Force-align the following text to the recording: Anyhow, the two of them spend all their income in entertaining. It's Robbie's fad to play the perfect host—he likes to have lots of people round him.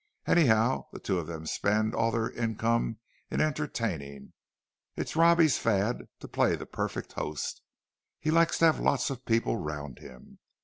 Anyhow, 0.25 0.87
the 0.91 0.99
two 0.99 1.19
of 1.19 1.27
them 1.27 1.45
spend 1.45 1.93
all 1.93 2.09
their 2.09 2.31
income 2.31 2.97
in 3.29 3.39
entertaining. 3.39 4.33
It's 4.95 5.15
Robbie's 5.15 5.59
fad 5.59 6.07
to 6.21 6.27
play 6.27 6.55
the 6.55 6.65
perfect 6.65 7.11
host—he 7.13 8.31
likes 8.31 8.57
to 8.57 8.65
have 8.65 8.79
lots 8.79 9.11
of 9.11 9.25
people 9.25 9.57
round 9.57 9.99
him. 9.99 10.39